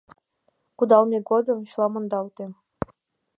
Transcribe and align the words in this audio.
Кудалме 0.77 1.19
годым 1.29 1.59
чыла 1.69 1.87
мондалте. 1.91 2.45